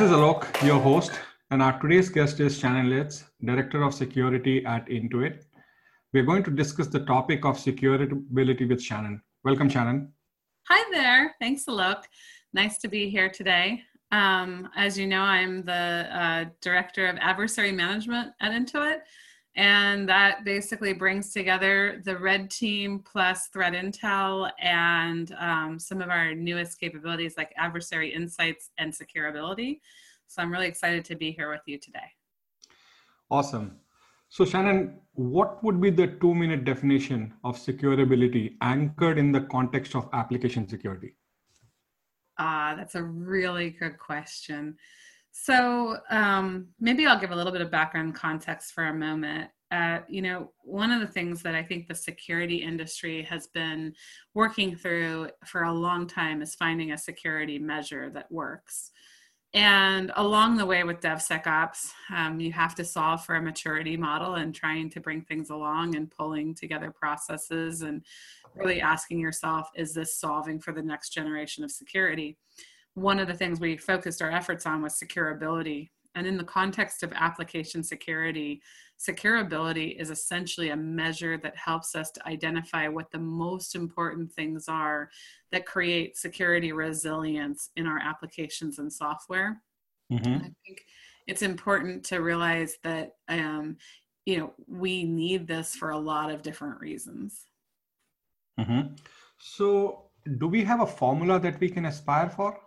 [0.00, 1.12] This is Alok, your host,
[1.50, 5.42] and our today's guest is Shannon Lietz, Director of Security at Intuit.
[6.14, 9.20] We're going to discuss the topic of security with Shannon.
[9.44, 10.10] Welcome, Shannon.
[10.68, 11.34] Hi there.
[11.38, 12.04] Thanks, Alok.
[12.54, 13.82] Nice to be here today.
[14.10, 19.00] Um, as you know, I'm the uh, Director of Adversary Management at Intuit,
[19.60, 26.08] and that basically brings together the red team plus threat intel and um, some of
[26.08, 29.80] our newest capabilities like adversary insights and securability
[30.28, 32.08] so i'm really excited to be here with you today.
[33.30, 33.76] Awesome.
[34.30, 39.94] So shannon what would be the two minute definition of securability anchored in the context
[39.94, 41.16] of application security?
[42.38, 44.76] Ah that's a really good question
[45.32, 49.50] so um, maybe I'll give a little bit of background context for a moment.
[49.70, 53.94] Uh, you know, one of the things that I think the security industry has been
[54.34, 58.90] working through for a long time is finding a security measure that works.
[59.52, 64.34] And along the way with DevSecOps, um, you have to solve for a maturity model
[64.34, 68.04] and trying to bring things along and pulling together processes and
[68.54, 72.36] really asking yourself, is this solving for the next generation of security?
[73.00, 75.90] One of the things we focused our efforts on was securability.
[76.14, 78.60] And in the context of application security,
[78.98, 84.66] securability is essentially a measure that helps us to identify what the most important things
[84.68, 85.08] are
[85.52, 89.62] that create security resilience in our applications and software.
[90.12, 90.34] Mm-hmm.
[90.34, 90.84] I think
[91.26, 93.76] it's important to realize that um,
[94.26, 97.46] you know we need this for a lot of different reasons.
[98.58, 98.94] Mm-hmm.
[99.38, 100.06] So,
[100.38, 102.58] do we have a formula that we can aspire for?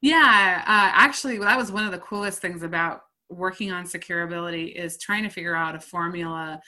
[0.00, 4.96] Yeah, uh, actually, that was one of the coolest things about working on securability is
[4.98, 6.60] trying to figure out a formula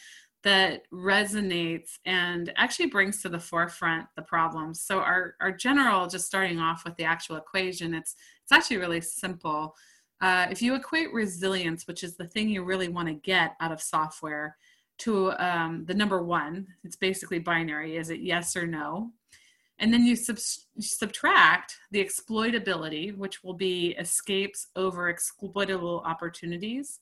[0.43, 4.83] that resonates and actually brings to the forefront the problems.
[4.83, 9.01] So our, our general, just starting off with the actual equation, it's it's actually really
[9.01, 9.75] simple.
[10.21, 13.73] Uh, if you equate resilience, which is the thing you really want to get out
[13.73, 14.57] of software,
[14.99, 17.97] to um, the number one, it's basically binary.
[17.97, 19.13] Is it yes or no?
[19.81, 20.39] And then you sub-
[20.79, 27.01] subtract the exploitability, which will be escapes over exploitable opportunities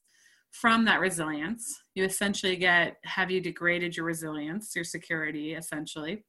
[0.53, 1.83] from that resilience.
[1.95, 6.25] You essentially get have you degraded your resilience, your security, essentially.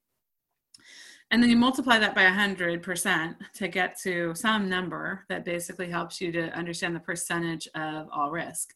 [1.31, 6.19] And then you multiply that by 100% to get to some number that basically helps
[6.19, 8.73] you to understand the percentage of all risk.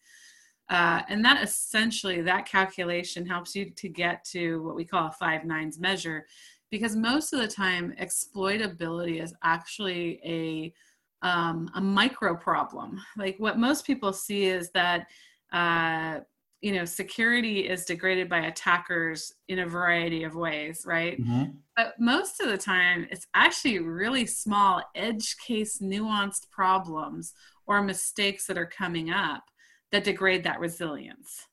[0.69, 5.11] Uh, and that essentially, that calculation helps you to get to what we call a
[5.11, 6.25] five nines measure
[6.73, 10.73] because most of the time exploitability is actually a
[11.21, 12.99] um, a micro problem.
[13.15, 15.05] Like what most people see is that
[15.51, 16.21] uh,
[16.61, 21.21] you know security is degraded by attackers in a variety of ways, right?
[21.21, 21.43] Mm-hmm.
[21.77, 27.33] But most of the time, it's actually really small edge case nuanced problems
[27.67, 29.43] or mistakes that are coming up
[29.91, 31.45] that degrade that resilience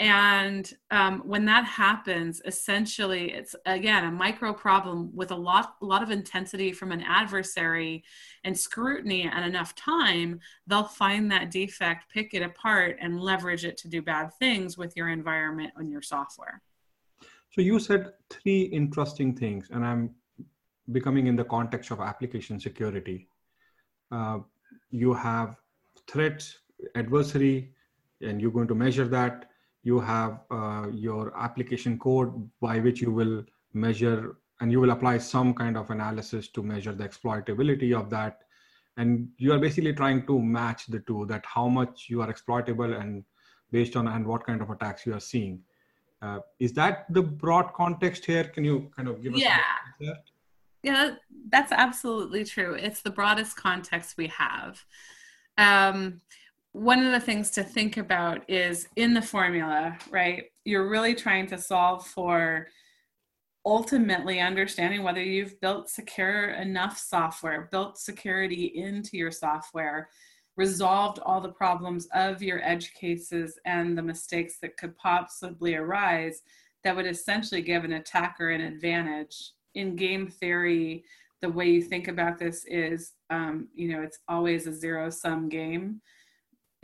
[0.00, 5.84] and um, when that happens essentially it's again a micro problem with a lot a
[5.84, 8.02] lot of intensity from an adversary
[8.42, 13.76] and scrutiny and enough time they'll find that defect pick it apart and leverage it
[13.76, 16.60] to do bad things with your environment and your software.
[17.52, 20.10] So you said three interesting things and i'm
[20.92, 23.28] becoming in the context of application security.
[24.10, 24.38] Uh,
[24.90, 25.56] you have
[26.06, 26.46] threat
[26.94, 27.72] adversary
[28.20, 29.50] and you're going to measure that
[29.84, 35.18] you have uh, your application code by which you will measure and you will apply
[35.18, 38.38] some kind of analysis to measure the exploitability of that.
[38.96, 42.94] And you are basically trying to match the two that how much you are exploitable
[42.94, 43.24] and
[43.72, 45.60] based on and what kind of attacks you are seeing.
[46.22, 48.44] Uh, is that the broad context here?
[48.44, 50.14] Can you kind of give us yeah.
[50.82, 51.14] yeah
[51.50, 52.74] that's absolutely true.
[52.74, 54.82] It's the broadest context we have.
[55.58, 56.20] Um,
[56.74, 60.46] one of the things to think about is in the formula, right?
[60.64, 62.66] You're really trying to solve for
[63.64, 70.08] ultimately understanding whether you've built secure enough software, built security into your software,
[70.56, 76.42] resolved all the problems of your edge cases and the mistakes that could possibly arise
[76.82, 79.52] that would essentially give an attacker an advantage.
[79.76, 81.04] In game theory,
[81.40, 85.48] the way you think about this is, um, you know, it's always a zero sum
[85.48, 86.00] game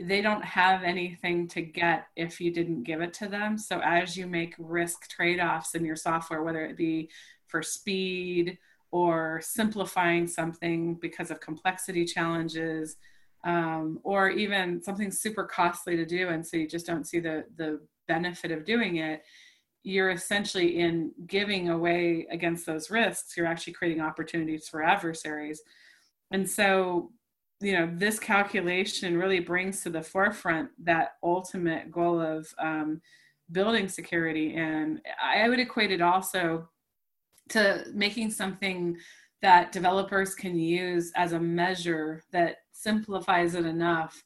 [0.01, 3.57] they don't have anything to get if you didn't give it to them.
[3.57, 7.09] So as you make risk trade-offs in your software, whether it be
[7.47, 8.57] for speed
[8.91, 12.97] or simplifying something because of complexity challenges,
[13.43, 17.45] um, or even something super costly to do, and so you just don't see the
[17.55, 19.23] the benefit of doing it,
[19.83, 23.35] you're essentially in giving away against those risks.
[23.35, 25.61] You're actually creating opportunities for adversaries,
[26.29, 27.11] and so
[27.61, 33.01] you know this calculation really brings to the forefront that ultimate goal of um,
[33.51, 34.55] building security.
[34.55, 36.69] And i would equate it also
[37.49, 38.97] to making something
[39.41, 44.23] that developers can use as a measure that simplifies it enough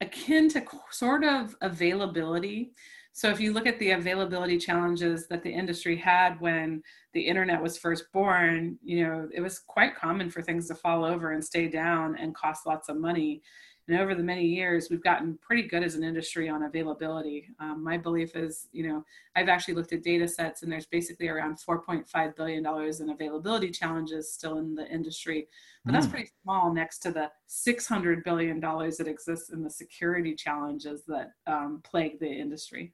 [0.00, 2.72] akin to sort of availability
[3.16, 6.82] so if you look at the availability challenges that the industry had when
[7.12, 11.04] the internet was first born, you know, it was quite common for things to fall
[11.04, 13.40] over and stay down and cost lots of money.
[13.86, 17.46] And over the many years, we've gotten pretty good as an industry on availability.
[17.60, 19.04] Um, my belief is, you know,
[19.36, 24.32] I've actually looked at data sets and there's basically around $4.5 billion in availability challenges
[24.32, 25.46] still in the industry.
[25.84, 25.94] But mm.
[25.94, 31.30] that's pretty small next to the $600 billion that exists in the security challenges that
[31.46, 32.92] um, plague the industry.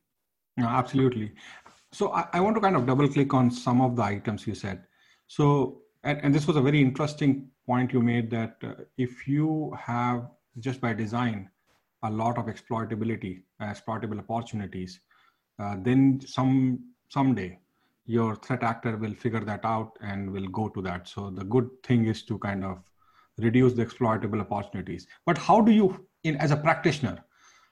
[0.56, 1.32] No, absolutely.
[1.92, 4.54] So I, I, want to kind of double click on some of the items you
[4.54, 4.84] said.
[5.26, 9.74] So, and, and this was a very interesting point you made that uh, if you
[9.78, 11.48] have just by design
[12.02, 15.00] a lot of exploitability, uh, exploitable opportunities,
[15.58, 17.58] uh, then some someday
[18.06, 21.06] your threat actor will figure that out and will go to that.
[21.08, 22.78] So the good thing is to kind of
[23.38, 25.06] reduce the exploitable opportunities.
[25.26, 27.24] But how do you, in as a practitioner,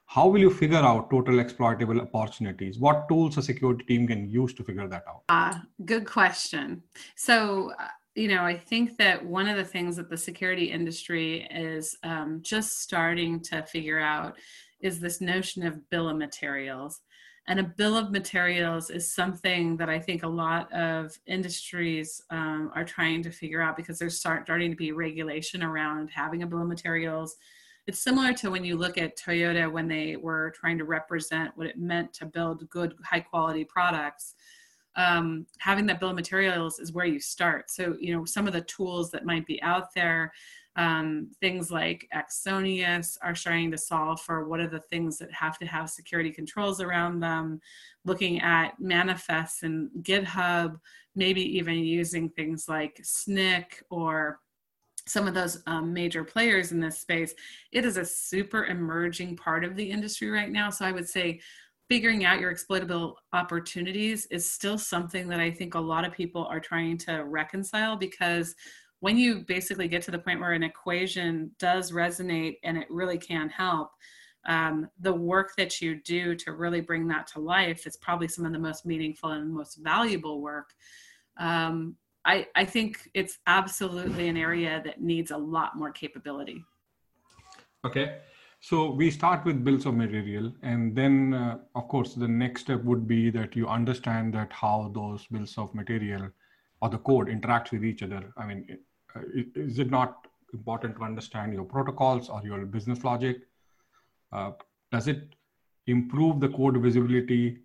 [0.08, 2.78] how will you figure out total exploitable opportunities?
[2.78, 5.22] What tools a security team can use to figure that out?
[5.28, 6.82] Uh, good question.
[7.16, 7.72] So
[8.14, 12.40] you know i think that one of the things that the security industry is um,
[12.42, 14.34] just starting to figure out
[14.80, 17.00] is this notion of bill of materials.
[17.48, 22.70] And a bill of materials is something that I think a lot of industries um,
[22.74, 26.46] are trying to figure out because there's start, starting to be regulation around having a
[26.46, 27.36] bill of materials,
[27.88, 31.66] it's similar to when you look at Toyota when they were trying to represent what
[31.66, 34.34] it meant to build good, high quality products.
[34.94, 37.70] Um, having that bill of materials is where you start.
[37.70, 40.34] So, you know, some of the tools that might be out there,
[40.76, 45.58] um, things like Axonius are starting to solve for what are the things that have
[45.58, 47.58] to have security controls around them,
[48.04, 50.78] looking at manifests and GitHub,
[51.14, 54.40] maybe even using things like Snyk or
[55.08, 57.34] some of those um, major players in this space,
[57.72, 60.70] it is a super emerging part of the industry right now.
[60.70, 61.40] So I would say
[61.88, 66.44] figuring out your exploitable opportunities is still something that I think a lot of people
[66.44, 68.54] are trying to reconcile because
[69.00, 73.16] when you basically get to the point where an equation does resonate and it really
[73.16, 73.90] can help,
[74.46, 78.44] um, the work that you do to really bring that to life is probably some
[78.44, 80.70] of the most meaningful and most valuable work.
[81.38, 81.96] Um,
[82.28, 86.62] I, I think it's absolutely an area that needs a lot more capability.
[87.86, 88.18] Okay.
[88.60, 92.82] So we start with bills of material, and then, uh, of course, the next step
[92.82, 96.28] would be that you understand that how those bills of material
[96.82, 98.32] or the code interact with each other.
[98.36, 98.78] I mean,
[99.14, 99.20] uh,
[99.54, 103.36] is it not important to understand your protocols or your business logic?
[104.32, 104.50] Uh,
[104.90, 105.34] does it
[105.86, 107.60] improve the code visibility?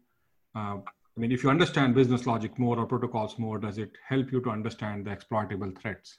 [0.55, 0.77] Uh,
[1.15, 4.41] I mean, if you understand business logic more or protocols more, does it help you
[4.41, 6.17] to understand the exploitable threats?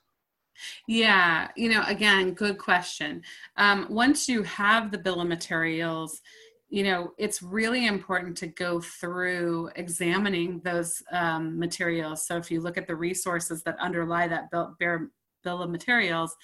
[0.86, 3.22] Yeah, you know, again, good question.
[3.56, 6.20] Um, once you have the bill of materials,
[6.68, 12.26] you know, it's really important to go through examining those um, materials.
[12.26, 14.76] So if you look at the resources that underlie that bill,
[15.42, 16.36] bill of materials,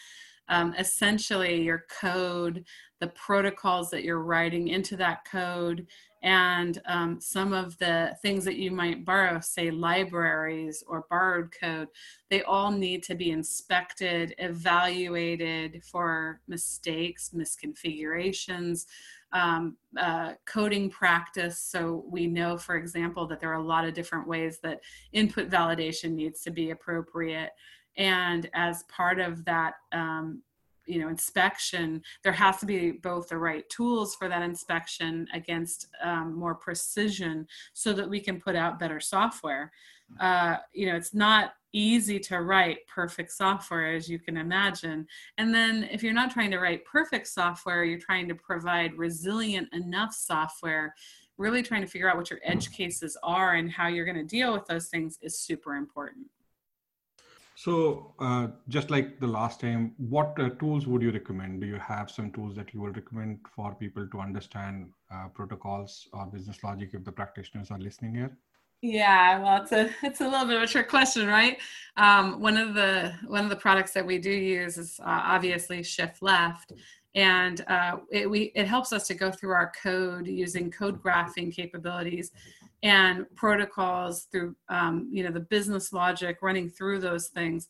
[0.50, 2.64] um, essentially your code,
[3.00, 5.86] the protocols that you're writing into that code,
[6.22, 11.88] and um, some of the things that you might borrow, say libraries or borrowed code,
[12.28, 18.84] they all need to be inspected, evaluated for mistakes, misconfigurations,
[19.32, 21.58] um, uh, coding practice.
[21.58, 24.80] So we know, for example, that there are a lot of different ways that
[25.12, 27.50] input validation needs to be appropriate.
[28.00, 30.42] And as part of that um,
[30.86, 35.86] you know inspection there has to be both the right tools for that inspection against
[36.02, 39.70] um, more precision so that we can put out better software.
[40.18, 45.06] Uh, you know it's not easy to write perfect software as you can imagine.
[45.38, 49.68] And then if you're not trying to write perfect software you're trying to provide resilient
[49.72, 50.94] enough software
[51.38, 54.24] really trying to figure out what your edge cases are and how you're going to
[54.24, 56.26] deal with those things is super important
[57.62, 61.60] so, uh, just like the last time, what uh, tools would you recommend?
[61.60, 66.08] Do you have some tools that you would recommend for people to understand uh, protocols
[66.14, 68.34] or business logic if the practitioners are listening here?
[68.80, 71.58] Yeah, well, it's a it's a little bit of a trick question, right?
[71.98, 75.82] Um, one of the one of the products that we do use is uh, obviously
[75.82, 76.72] Shift Left,
[77.14, 81.54] and uh, it we it helps us to go through our code using code graphing
[81.54, 82.32] capabilities
[82.82, 87.68] and protocols through um, you know the business logic running through those things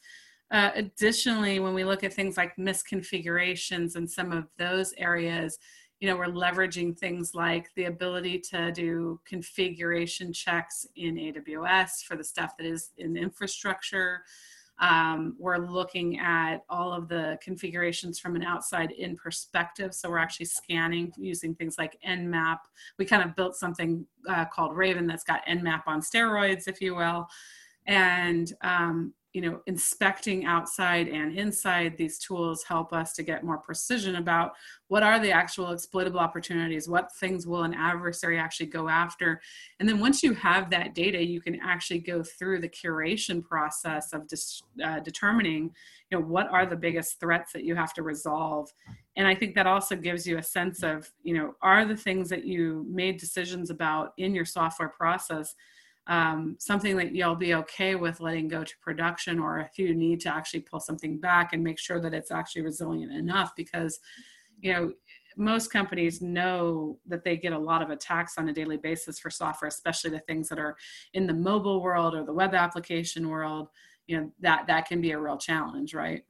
[0.53, 5.59] Uh, additionally, when we look at things like misconfigurations and some of those areas,
[6.01, 12.17] you know, we're leveraging things like the ability to do configuration checks in AWS for
[12.17, 14.25] the stuff that is in infrastructure.
[14.81, 19.95] Um, we're looking at all of the configurations from an outside in perspective.
[19.95, 22.59] So we're actually scanning using things like Nmap.
[22.99, 26.95] We kind of built something uh, called Raven that's got Nmap on steroids, if you
[26.95, 27.29] will.
[27.87, 33.59] And um, you know, inspecting outside and inside these tools help us to get more
[33.59, 34.53] precision about
[34.89, 39.41] what are the actual exploitable opportunities, what things will an adversary actually go after.
[39.79, 44.13] And then once you have that data, you can actually go through the curation process
[44.13, 45.71] of dis, uh, determining,
[46.11, 48.73] you know, what are the biggest threats that you have to resolve.
[49.17, 52.29] And I think that also gives you a sense of, you know, are the things
[52.31, 55.55] that you made decisions about in your software process
[56.11, 60.21] um, something that you'll be okay with letting go to production or if you need
[60.21, 64.01] to actually pull something back and make sure that it's actually resilient enough because
[64.61, 64.93] you know
[65.37, 69.31] most companies know that they get a lot of attacks on a daily basis for
[69.31, 70.77] software especially the things that are
[71.15, 73.69] in the mobile world or the web application world.
[74.09, 76.25] You know that that can be a real challenge right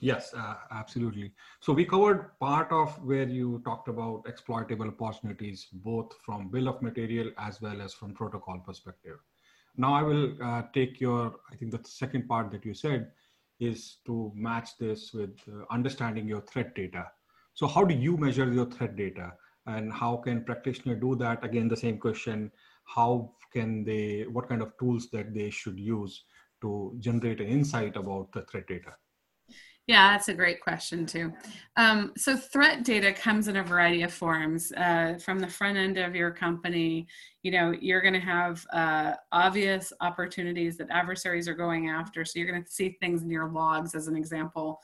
[0.00, 1.32] Yes, uh, absolutely.
[1.60, 6.82] So we covered part of where you talked about exploitable opportunities, both from bill of
[6.82, 9.18] material as well as from protocol perspective.
[9.76, 13.12] Now I will uh, take your, I think the second part that you said
[13.60, 17.06] is to match this with uh, understanding your threat data.
[17.54, 19.32] So how do you measure your threat data
[19.66, 21.44] and how can practitioner do that?
[21.44, 22.50] Again, the same question,
[22.84, 26.24] how can they, what kind of tools that they should use
[26.62, 28.94] to generate an insight about the threat data?
[29.86, 31.30] Yeah, that's a great question too.
[31.76, 34.72] Um, so threat data comes in a variety of forms.
[34.72, 37.06] Uh, from the front end of your company,
[37.42, 42.24] you know, you're going to have uh, obvious opportunities that adversaries are going after.
[42.24, 44.80] So you're going to see things in your logs, as an example.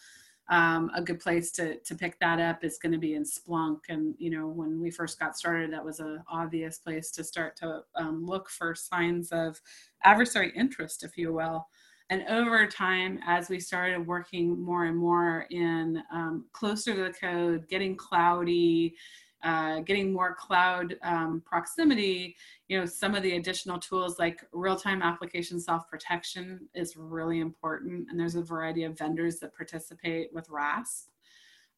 [0.50, 3.78] Um, a good place to to pick that up is going to be in Splunk.
[3.88, 7.56] And you know, when we first got started, that was an obvious place to start
[7.58, 9.60] to um, look for signs of
[10.04, 11.68] adversary interest, if you will.
[12.10, 17.12] And over time, as we started working more and more in um, closer to the
[17.12, 18.96] code, getting cloudy,
[19.44, 22.36] uh, getting more cloud um, proximity,
[22.66, 28.08] you know, some of the additional tools like real-time application self-protection is really important.
[28.10, 31.08] And there's a variety of vendors that participate with RASP.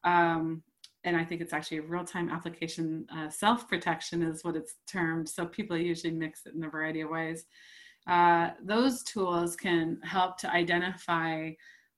[0.03, 0.63] Um,
[1.05, 5.29] and I think it's actually real-time application uh, self-protection is what it's termed.
[5.29, 7.45] So people usually mix it in a variety of ways
[8.07, 11.51] uh, those tools can help to identify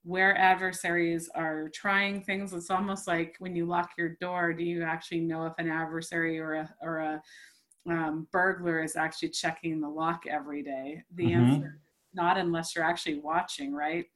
[0.03, 2.53] where adversaries are trying things.
[2.53, 6.39] It's almost like when you lock your door, do you actually know if an adversary
[6.39, 7.23] or a, or a
[7.89, 11.03] um, burglar is actually checking the lock every day?
[11.15, 11.45] The mm-hmm.
[11.45, 11.81] answer
[12.15, 14.07] not unless you're actually watching, right?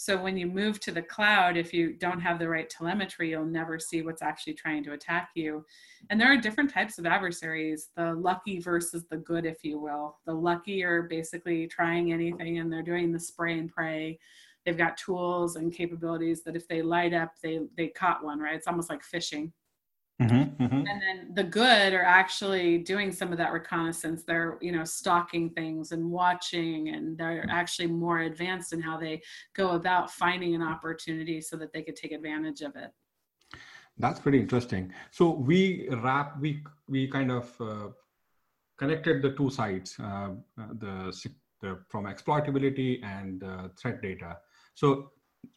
[0.00, 3.44] So when you move to the cloud, if you don't have the right telemetry, you'll
[3.44, 5.66] never see what's actually trying to attack you.
[6.08, 10.16] And there are different types of adversaries, the lucky versus the good, if you will.
[10.24, 14.20] The lucky are basically trying anything and they're doing the spray and pray.
[14.64, 18.54] They've got tools and capabilities that if they light up, they they caught one, right?
[18.54, 19.52] It's almost like fishing.
[20.60, 20.86] Mm-hmm, mm-hmm.
[20.88, 24.24] And then the good are actually doing some of that reconnaissance.
[24.24, 29.22] They're, you know, stalking things and watching, and they're actually more advanced in how they
[29.54, 32.90] go about finding an opportunity so that they could take advantage of it.
[33.98, 34.92] That's pretty interesting.
[35.10, 37.88] So we wrap, we we kind of uh,
[38.76, 41.12] connected the two sides, uh, the,
[41.60, 44.38] the from exploitability and uh, threat data.
[44.74, 45.12] So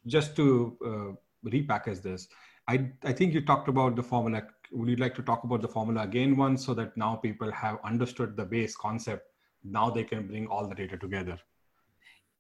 [0.06, 2.28] just to uh, repackage this,
[2.68, 4.44] I, I think you talked about the formula.
[4.72, 7.78] Would you like to talk about the formula again once so that now people have
[7.84, 9.28] understood the base concept?
[9.64, 11.38] Now they can bring all the data together.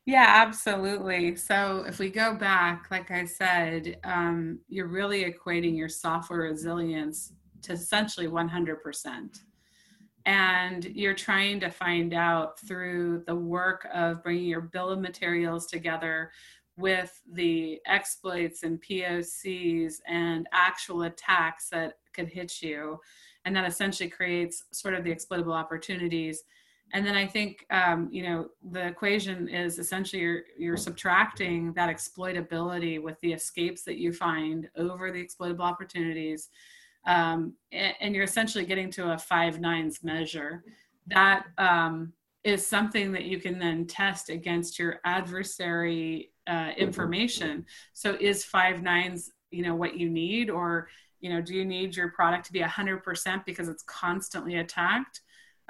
[0.06, 1.36] Yeah, absolutely.
[1.36, 7.34] So if we go back, like I said, um, you're really equating your software resilience
[7.64, 9.40] to essentially 100%.
[10.26, 15.68] And you're trying to find out through the work of bringing your bill of materials
[15.68, 16.32] together
[16.78, 23.00] with the exploits and POCs and actual attacks that could hit you.
[23.46, 26.44] And that essentially creates sort of the exploitable opportunities.
[26.94, 31.90] And then I think, um, you know, the equation is essentially you're, you're subtracting that
[31.90, 36.50] exploitability with the escapes that you find over the exploitable opportunities.
[37.08, 40.63] Um, and, and, you're essentially getting to a five nines measure.
[41.08, 42.13] That um,
[42.44, 47.65] is something that you can then test against your adversary uh, information.
[47.93, 51.95] So is five nines, you know, what you need, or you know, do you need
[51.95, 55.21] your product to be hundred percent because it's constantly attacked?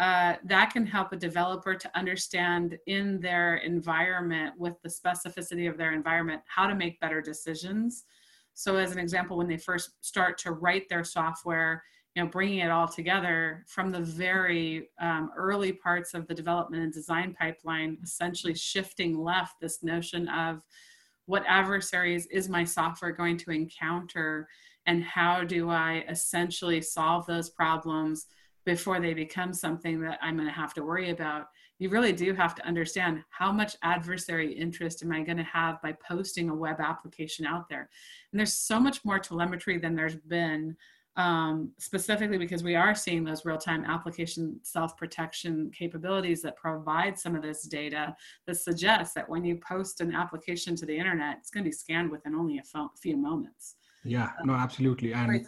[0.01, 5.77] uh, that can help a developer to understand in their environment with the specificity of
[5.77, 8.05] their environment how to make better decisions
[8.53, 11.83] so as an example when they first start to write their software
[12.15, 16.84] you know bringing it all together from the very um, early parts of the development
[16.84, 20.62] and design pipeline essentially shifting left this notion of
[21.25, 24.48] what adversaries is my software going to encounter
[24.86, 28.27] and how do i essentially solve those problems
[28.65, 31.48] before they become something that i'm going to have to worry about?
[31.80, 35.82] You really do have to understand how much adversary interest am i going to have
[35.82, 37.89] by posting a web application out there.
[38.32, 40.77] And there's so much more telemetry than there's been
[41.18, 47.41] um, specifically because we are seeing those real-time application self-protection capabilities that provide some of
[47.41, 48.15] this data
[48.48, 51.75] that suggests that when you post an application to the internet, it's going to be
[51.75, 53.75] scanned within only a few moments.
[54.03, 55.46] Yeah, no, absolutely, and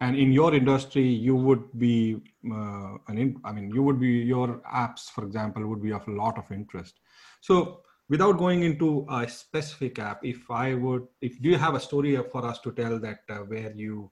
[0.00, 2.16] and in your industry, you would be
[2.50, 6.06] uh, an in, I mean, you would be your apps, for example, would be of
[6.06, 7.00] a lot of interest.
[7.40, 11.80] So without going into a specific app if i would if do you have a
[11.80, 14.10] story for us to tell that uh, where you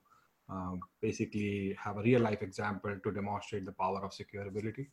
[0.49, 4.87] um, basically have a real life example to demonstrate the power of securability?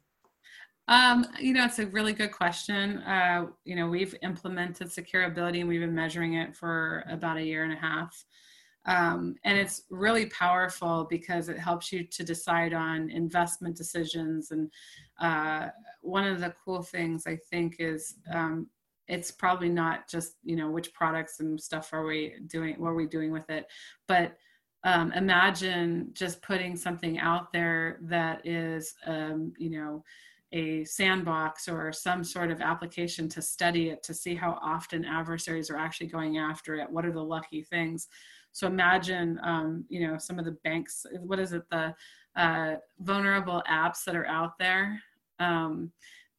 [0.89, 2.99] Um, you know, it's a really good question.
[2.99, 7.65] Uh, you know, we've implemented securability and we've been measuring it for about a year
[7.65, 8.25] and a half.
[8.85, 14.51] Um, and it's really powerful because it helps you to decide on investment decisions.
[14.51, 14.71] And
[15.21, 15.69] uh,
[16.01, 18.67] one of the cool things I think is um,
[19.09, 22.95] it's probably not just you know which products and stuff are we doing, what are
[22.95, 23.67] we doing with it,
[24.09, 24.37] but
[24.85, 30.05] um, imagine just putting something out there that is, um, you know,
[30.53, 35.71] a sandbox or some sort of application to study it to see how often adversaries
[35.71, 36.91] are actually going after it.
[36.91, 38.09] What are the lucky things?
[38.53, 41.07] So imagine, um, you know, some of the banks.
[41.21, 41.63] What is it?
[41.71, 41.95] The
[42.37, 45.01] uh, vulnerable apps that are out there.
[45.39, 45.91] Um,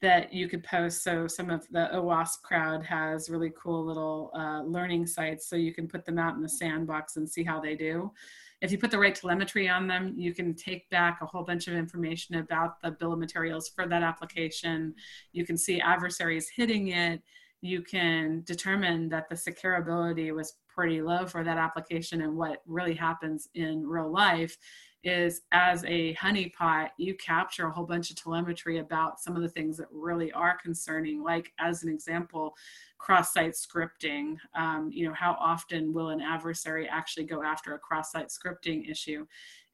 [0.03, 1.01] that you could post.
[1.01, 5.73] So some of the OWASP crowd has really cool little uh, learning sites, so you
[5.73, 8.12] can put them out in the sandbox and see how they do.
[8.60, 11.69] If you put the right telemetry on them, you can take back a whole bunch
[11.69, 14.93] of information about the bill of materials for that application.
[15.32, 17.21] You can see adversaries hitting it.
[17.62, 22.93] You can determine that the securability was pretty low for that application and what really
[22.93, 24.58] happens in real life
[25.03, 29.49] is as a honeypot, you capture a whole bunch of telemetry about some of the
[29.49, 32.55] things that really are concerning, like as an example,
[32.97, 34.37] cross-site scripting.
[34.55, 39.25] Um, you know, how often will an adversary actually go after a cross-site scripting issue?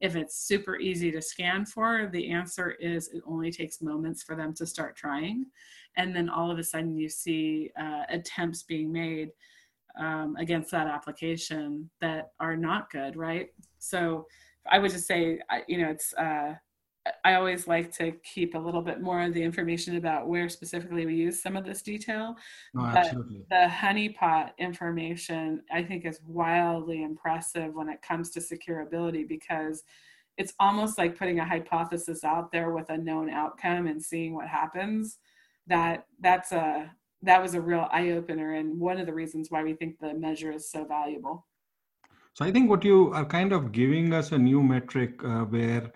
[0.02, 4.36] If it's super easy to scan for, the answer is it only takes moments for
[4.36, 5.46] them to start trying.
[5.98, 9.30] And then all of a sudden you see uh, attempts being made
[10.00, 13.50] um, against that application that are not good, right?
[13.80, 14.26] So
[14.70, 16.56] I would just say, you know, it's, uh,
[17.24, 21.06] I always like to keep a little bit more of the information about where specifically
[21.06, 22.36] we use some of this detail.
[22.74, 23.46] No, absolutely.
[23.50, 29.84] But the honeypot information, I think, is wildly impressive when it comes to securability because
[30.38, 34.48] it's almost like putting a hypothesis out there with a known outcome and seeing what
[34.48, 35.18] happens.
[35.68, 36.92] That that's a
[37.22, 40.14] that was a real eye opener and one of the reasons why we think the
[40.14, 41.46] measure is so valuable.
[42.40, 45.92] So I think what you are kind of giving us a new metric uh, where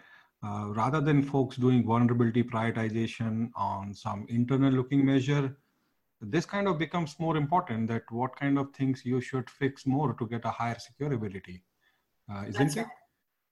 [0.45, 5.55] uh, rather than folks doing vulnerability prioritization on some internal looking measure,
[6.19, 10.15] this kind of becomes more important that what kind of things you should fix more
[10.15, 11.61] to get a higher securability.
[12.29, 12.79] Uh, isn't That's it?
[12.81, 12.89] Right.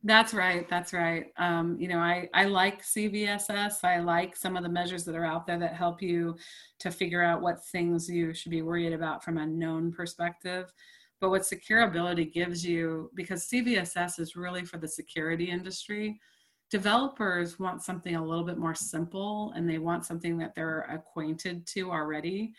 [0.04, 0.70] That's right.
[0.70, 1.28] That's right.
[1.38, 3.86] Um, you know, I, I like CVSS.
[3.86, 6.36] I like some of the measures that are out there that help you
[6.80, 10.74] to figure out what things you should be worried about from a known perspective.
[11.22, 16.20] But what securability gives you, because CVSS is really for the security industry,
[16.72, 21.68] developers want something a little bit more simple and they want something that they're acquainted
[21.68, 22.54] to already.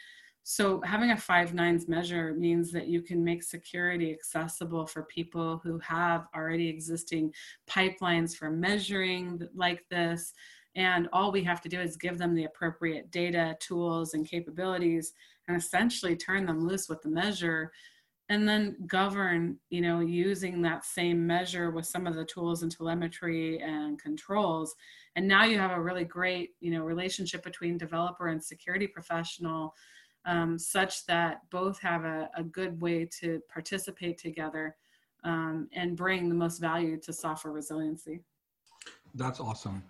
[0.45, 5.61] So having a five nines measure means that you can make security accessible for people
[5.65, 7.33] who have already existing
[7.69, 10.35] pipelines for measuring like this.
[10.77, 15.13] And all we have to do is give them the appropriate data, tools, and capabilities,
[15.49, 17.73] and essentially turn them loose with the measure
[18.33, 22.73] and then govern you know using that same measure with some of the tools and
[22.73, 24.75] telemetry and controls.
[25.17, 29.75] And now you have a really great you know relationship between developer and security professional
[30.25, 34.77] um, such that both have a, a, good way to participate together
[35.25, 38.21] um, and bring the most value to software resiliency.
[39.17, 39.83] That's awesome.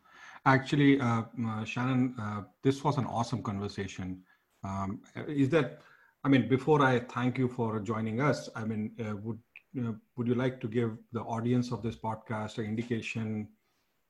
[0.47, 4.23] Actually uh, uh, shannon uh, this was an awesome conversation.
[4.65, 5.83] Um, is that
[6.25, 9.39] I mean, before I thank you for joining us, I mean, uh, would
[9.73, 13.49] you know, would you like to give the audience of this podcast an indication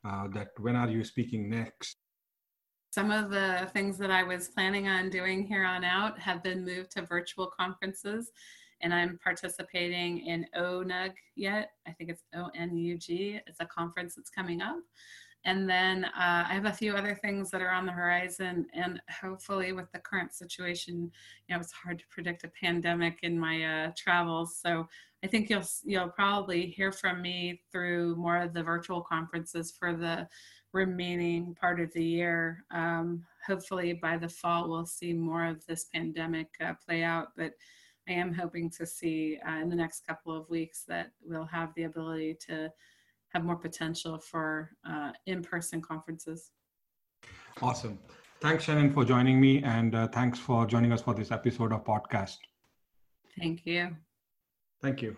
[0.04, 1.96] uh, that when are you speaking next?
[2.92, 6.62] some of the things that I was planning on doing here on out have been
[6.62, 8.32] moved to virtual conferences,
[8.82, 11.70] and I'm participating in ONUG yet.
[11.86, 13.40] I think it's O N U G.
[13.46, 14.76] It's a conference that's coming up.
[15.44, 19.00] And then uh, I have a few other things that are on the horizon, and
[19.20, 21.10] hopefully, with the current situation,
[21.48, 24.56] you know, it's hard to predict a pandemic in my uh, travels.
[24.56, 24.86] So
[25.24, 29.94] I think you'll you'll probably hear from me through more of the virtual conferences for
[29.94, 30.28] the
[30.72, 32.64] remaining part of the year.
[32.70, 37.52] Um, hopefully by the fall, we'll see more of this pandemic uh, play out, but
[38.08, 41.72] I am hoping to see uh, in the next couple of weeks that we'll have
[41.74, 42.72] the ability to
[43.32, 46.50] have more potential for uh, in-person conferences.
[47.60, 47.98] Awesome.
[48.40, 51.84] Thanks, Shannon, for joining me, and uh, thanks for joining us for this episode of
[51.84, 52.38] podcast.
[53.38, 53.96] Thank you.
[54.80, 55.16] Thank you.